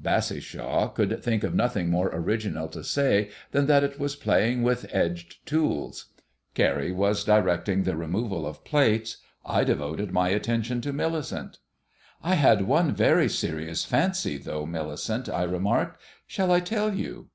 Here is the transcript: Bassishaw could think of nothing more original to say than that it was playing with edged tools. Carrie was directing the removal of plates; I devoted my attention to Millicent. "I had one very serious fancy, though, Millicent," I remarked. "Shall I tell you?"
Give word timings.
Bassishaw 0.00 0.88
could 0.94 1.22
think 1.22 1.44
of 1.44 1.54
nothing 1.54 1.90
more 1.90 2.08
original 2.14 2.68
to 2.68 2.82
say 2.82 3.28
than 3.50 3.66
that 3.66 3.84
it 3.84 4.00
was 4.00 4.16
playing 4.16 4.62
with 4.62 4.86
edged 4.94 5.44
tools. 5.44 6.06
Carrie 6.54 6.90
was 6.90 7.22
directing 7.22 7.82
the 7.82 7.94
removal 7.94 8.46
of 8.46 8.64
plates; 8.64 9.18
I 9.44 9.62
devoted 9.62 10.10
my 10.10 10.30
attention 10.30 10.80
to 10.80 10.92
Millicent. 10.94 11.58
"I 12.22 12.36
had 12.36 12.62
one 12.62 12.94
very 12.94 13.28
serious 13.28 13.84
fancy, 13.84 14.38
though, 14.38 14.64
Millicent," 14.64 15.28
I 15.28 15.42
remarked. 15.42 16.00
"Shall 16.26 16.50
I 16.50 16.60
tell 16.60 16.94
you?" 16.94 17.28